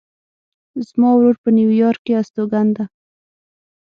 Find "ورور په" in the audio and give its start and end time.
1.15-1.49